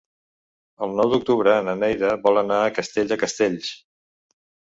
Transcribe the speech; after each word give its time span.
El 0.87 0.95
nou 0.99 1.11
d'octubre 1.11 1.53
na 1.67 1.75
Neida 1.81 2.15
vol 2.25 2.41
anar 2.43 2.59
a 2.63 2.73
Castell 2.79 3.13
de 3.13 3.19
Castells. 3.27 3.71